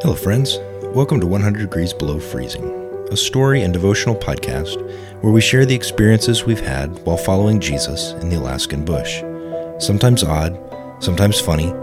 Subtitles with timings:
[0.00, 0.58] Hello, friends.
[0.94, 2.64] Welcome to 100 Degrees Below Freezing,
[3.10, 4.80] a story and devotional podcast
[5.22, 9.24] where we share the experiences we've had while following Jesus in the Alaskan bush.
[9.84, 10.56] Sometimes odd,
[11.02, 11.74] sometimes funny,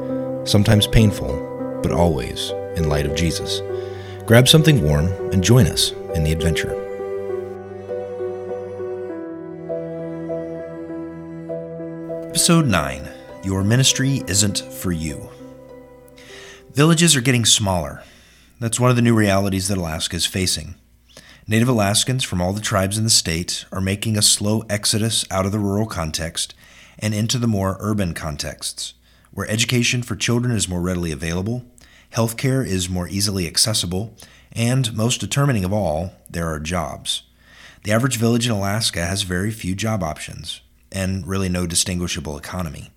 [0.46, 3.62] sometimes painful, but always in light of Jesus.
[4.26, 6.72] Grab something warm and join us in the adventure.
[12.30, 13.10] Episode 9
[13.44, 15.30] Your Ministry Isn't for You.
[16.76, 18.04] Villages are getting smaller.
[18.60, 20.76] That's one of the new realities that Alaska is facing.
[21.48, 25.46] Native Alaskans from all the tribes in the state are making a slow exodus out
[25.46, 26.54] of the rural context
[27.00, 28.94] and into the more urban contexts,
[29.32, 31.64] where education for children is more readily available,
[32.12, 34.14] healthcare is more easily accessible,
[34.52, 37.24] and, most determining of all, there are jobs.
[37.86, 40.60] The average village in Alaska has very few job options
[40.92, 42.92] and really no distinguishable economy.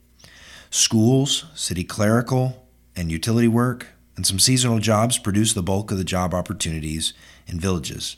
[0.69, 2.65] Schools, city clerical,
[2.99, 7.13] and utility work, and some seasonal jobs produce the bulk of the job opportunities
[7.47, 8.17] in villages.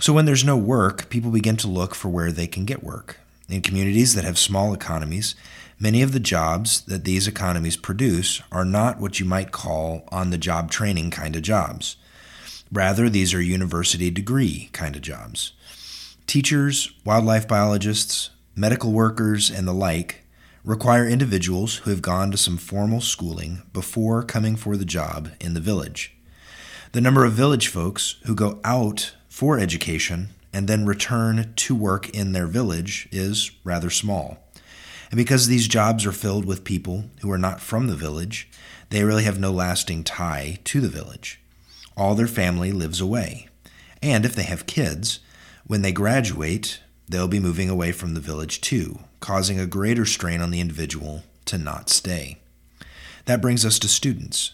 [0.00, 3.20] So, when there's no work, people begin to look for where they can get work.
[3.48, 5.34] In communities that have small economies,
[5.78, 10.30] many of the jobs that these economies produce are not what you might call on
[10.30, 11.96] the job training kind of jobs.
[12.72, 15.52] Rather, these are university degree kind of jobs.
[16.26, 20.21] Teachers, wildlife biologists, medical workers, and the like
[20.64, 25.54] require individuals who have gone to some formal schooling before coming for the job in
[25.54, 26.14] the village.
[26.92, 32.10] The number of village folks who go out for education and then return to work
[32.10, 34.38] in their village is rather small.
[35.10, 38.48] And because these jobs are filled with people who are not from the village,
[38.90, 41.40] they really have no lasting tie to the village.
[41.96, 43.48] All their family lives away.
[44.02, 45.20] And if they have kids,
[45.66, 50.42] when they graduate, they'll be moving away from the village too, causing a greater strain
[50.42, 52.38] on the individual to not stay.
[53.24, 54.52] That brings us to students.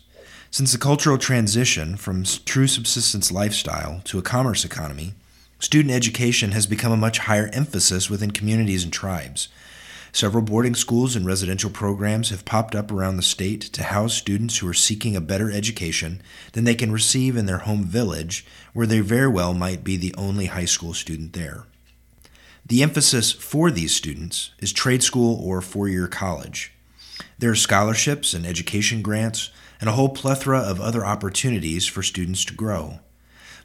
[0.51, 5.15] Since the cultural transition from true subsistence lifestyle to a commerce economy,
[5.59, 9.49] student education has become a much higher emphasis within communities and tribes.
[10.13, 14.59] Several boarding schools and residential programs have popped up around the state to house students
[14.59, 16.23] who are seeking a better education
[16.53, 20.15] than they can receive in their home village, where they very well might be the
[20.17, 21.65] only high school student there.
[22.69, 26.75] The emphasis for these students is trade school or four year college.
[27.39, 32.45] There are scholarships and education grants and a whole plethora of other opportunities for students
[32.45, 32.99] to grow.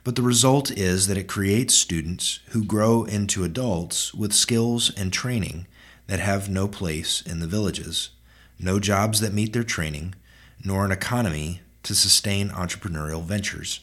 [0.06, 5.12] But the result is that it creates students who grow into adults with skills and
[5.12, 5.68] training
[6.08, 8.12] that have no place in the villages,
[8.58, 10.16] no jobs that meet their training,
[10.64, 13.82] nor an economy to sustain entrepreneurial ventures.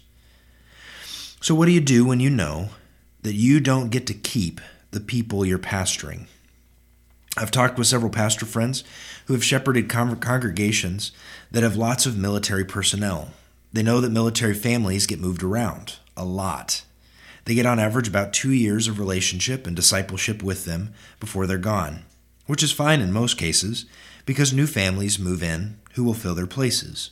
[1.43, 2.71] So, what do you do when you know
[3.23, 6.27] that you don't get to keep the people you're pastoring.
[7.37, 8.83] I've talked with several pastor friends
[9.27, 11.13] who have shepherded con- congregations
[11.51, 13.31] that have lots of military personnel.
[13.73, 16.83] They know that military families get moved around a lot.
[17.45, 21.59] They get on average about two years of relationship and discipleship with them before they're
[21.59, 22.05] gone,
[22.47, 23.87] which is fine in most cases
[24.27, 27.11] because new families move in who will fill their places.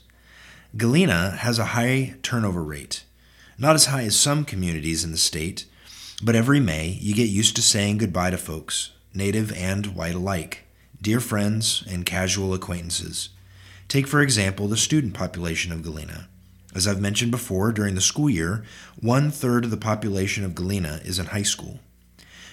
[0.77, 3.05] Galena has a high turnover rate,
[3.57, 5.65] not as high as some communities in the state,
[6.23, 10.65] but every May, you get used to saying goodbye to folks, native and white alike,
[11.01, 13.29] dear friends and casual acquaintances.
[13.87, 16.29] Take, for example, the student population of Galena.
[16.75, 18.65] As I've mentioned before, during the school year,
[19.01, 21.79] one third of the population of Galena is in high school.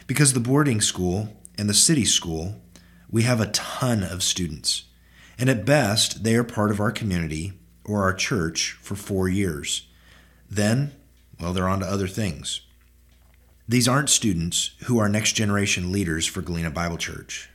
[0.08, 2.62] Because the boarding school and the city school,
[3.10, 4.84] we have a ton of students.
[5.38, 9.88] And at best, they are part of our community or our church for four years.
[10.50, 10.94] Then,
[11.40, 12.62] well, they're on to other things.
[13.68, 17.50] These aren't students who are next generation leaders for Galena Bible Church.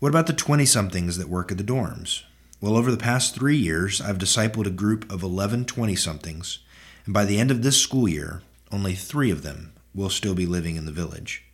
[0.00, 2.24] What about the 20 somethings that work at the dorms?
[2.60, 6.58] Well, over the past three years, I've discipled a group of 11 20 somethings,
[7.04, 10.44] and by the end of this school year, only three of them will still be
[10.44, 11.44] living in the village.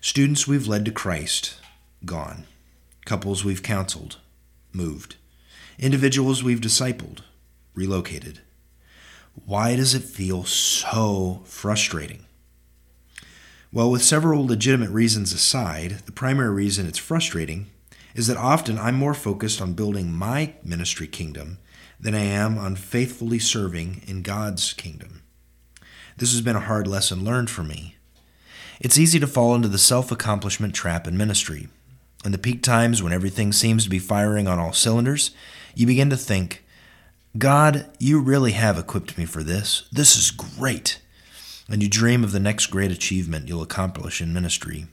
[0.00, 1.60] Students we've led to Christ,
[2.06, 2.44] gone.
[3.04, 4.16] Couples we've counseled,
[4.72, 5.16] moved.
[5.78, 7.18] Individuals we've discipled,
[7.74, 8.40] relocated.
[9.44, 12.25] Why does it feel so frustrating?
[13.72, 17.66] Well, with several legitimate reasons aside, the primary reason it's frustrating
[18.14, 21.58] is that often I'm more focused on building my ministry kingdom
[21.98, 25.22] than I am on faithfully serving in God's kingdom.
[26.16, 27.96] This has been a hard lesson learned for me.
[28.80, 31.68] It's easy to fall into the self accomplishment trap in ministry.
[32.24, 35.32] In the peak times when everything seems to be firing on all cylinders,
[35.74, 36.64] you begin to think,
[37.36, 39.88] God, you really have equipped me for this.
[39.92, 41.00] This is great
[41.68, 44.86] and you dream of the next great achievement you'll accomplish in ministry.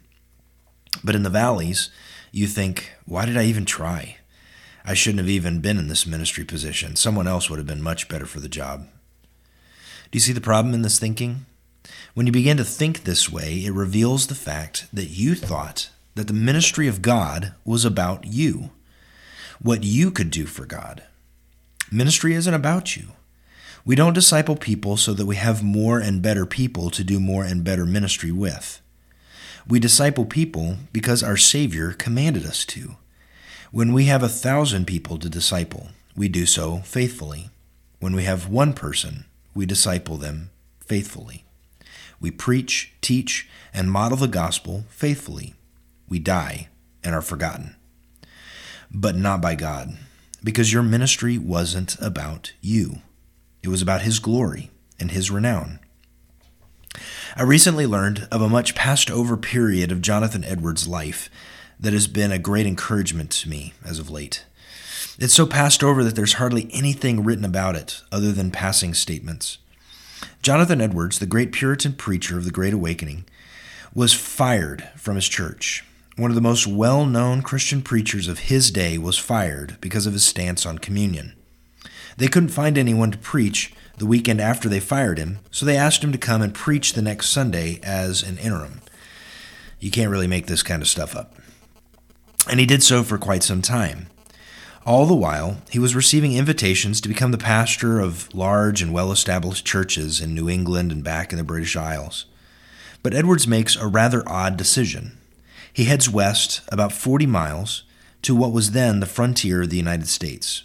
[1.04, 1.90] But in the valleys,
[2.31, 4.18] you think, why did I even try?
[4.86, 6.96] I shouldn't have even been in this ministry position.
[6.96, 8.88] Someone else would have been much better for the job.
[10.12, 11.46] Do you see the problem in this thinking?
[12.14, 16.28] When you begin to think this way, it reveals the fact that you thought that
[16.28, 18.72] the ministry of God was about you,
[19.62, 21.04] what you could do for God.
[21.92, 23.10] Ministry isn't about you.
[23.86, 27.44] We don't disciple people so that we have more and better people to do more
[27.44, 28.82] and better ministry with.
[29.68, 32.96] We disciple people because our Savior commanded us to.
[33.72, 37.50] When we have a thousand people to disciple, we do so faithfully.
[38.00, 40.50] When we have one person, we disciple them
[40.80, 41.44] faithfully.
[42.22, 45.56] We preach, teach, and model the gospel faithfully.
[46.08, 46.70] We die
[47.04, 47.76] and are forgotten.
[48.90, 49.98] But not by God,
[50.42, 53.02] because your ministry wasn't about you.
[53.63, 54.69] It was about His glory
[55.00, 55.80] and His renown.
[57.36, 61.30] I recently learned of a much passed over period of Jonathan Edwards' life
[61.80, 64.45] that has been a great encouragement to me as of late.
[65.18, 69.57] It's so passed over that there's hardly anything written about it other than passing statements.
[70.42, 73.25] Jonathan Edwards, the great Puritan preacher of the Great Awakening,
[73.94, 75.83] was fired from his church.
[76.15, 80.13] One of the most well known Christian preachers of his day was fired because of
[80.13, 81.33] his stance on communion.
[82.18, 86.04] They couldn't find anyone to preach the weekend after they fired him, so they asked
[86.04, 88.81] him to come and preach the next Sunday as an interim.
[89.80, 91.36] You can't really make this kind of stuff up.
[92.50, 94.07] And he did so for quite some time.
[94.86, 99.12] All the while, he was receiving invitations to become the pastor of large and well
[99.12, 102.25] established churches in New England and back in the British Isles.
[103.01, 105.18] But Edwards makes a rather odd decision.
[105.71, 107.83] He heads west about 40 miles
[108.24, 110.63] to what was then the frontier of the United States,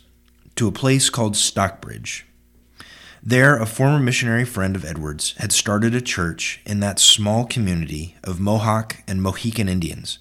[0.59, 2.27] to a place called Stockbridge.
[3.23, 8.17] There, a former missionary friend of Edwards had started a church in that small community
[8.23, 10.19] of Mohawk and Mohican Indians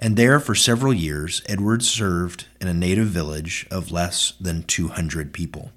[0.00, 5.32] and there for several years Edwards served in a native village of less than 200
[5.34, 5.70] people.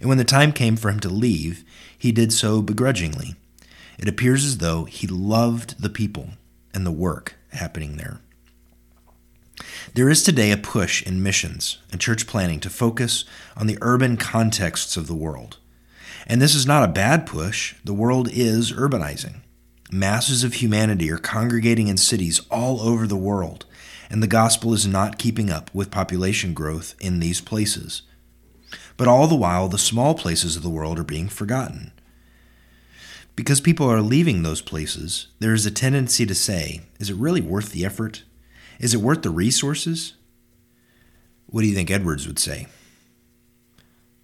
[0.00, 1.64] And when the time came for him to leave,
[1.96, 3.36] he did so begrudgingly.
[3.96, 6.30] It appears as though he loved the people
[6.74, 8.20] and the work happening there.
[9.94, 13.24] There is today a push in missions and church planning to focus
[13.56, 15.58] on the urban contexts of the world.
[16.26, 19.40] And this is not a bad push, the world is urbanizing.
[19.90, 23.64] Masses of humanity are congregating in cities all over the world,
[24.10, 28.02] and the gospel is not keeping up with population growth in these places.
[28.98, 31.92] But all the while, the small places of the world are being forgotten.
[33.34, 37.40] Because people are leaving those places, there is a tendency to say, is it really
[37.40, 38.24] worth the effort?
[38.78, 40.14] Is it worth the resources?
[41.46, 42.66] What do you think Edwards would say?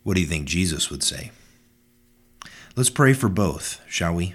[0.02, 1.32] What do you think Jesus would say?
[2.76, 4.34] Let's pray for both, shall we?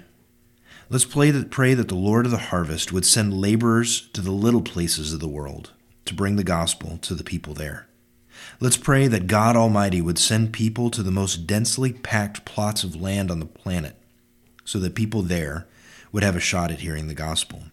[0.88, 5.12] Let's pray that, the Lord of the harvest would send laborers to the little places
[5.12, 5.70] of the world
[6.04, 7.86] to bring the gospel to the people there.
[8.58, 13.00] Let's pray that God Almighty would send people to the most densely packed plots of
[13.00, 13.94] land on the planet
[14.64, 15.68] so that people there
[16.10, 17.64] would have a shot at hearing the gospel.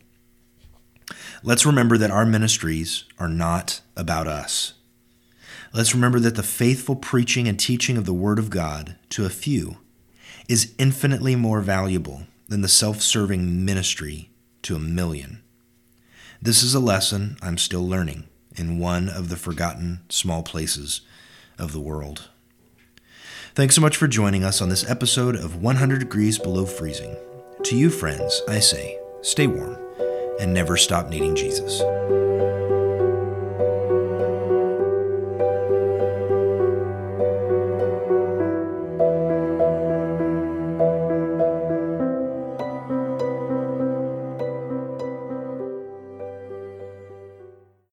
[1.44, 4.74] Let's remember that our ministries are not about us.
[5.74, 9.30] Let's remember that the faithful preaching and teaching of the Word of God to a
[9.30, 9.78] few
[10.48, 14.32] is infinitely more valuable than the self serving ministry
[14.64, 15.44] to a million.
[16.42, 21.02] This is a lesson I'm still learning in one of the forgotten small places
[21.60, 22.30] of the world.
[23.54, 27.16] Thanks so much for joining us on this episode of 100 Degrees Below Freezing.
[27.64, 29.87] To you, friends, I say, stay warm
[30.40, 31.82] and never stop needing Jesus.